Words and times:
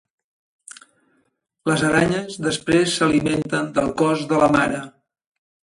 Les 1.71 1.83
aranyes 1.91 2.41
després 2.49 2.97
s'alimenten 3.01 3.73
del 3.79 3.95
cos 4.03 4.27
de 4.35 4.43
la 4.45 4.51
mare. 4.59 4.87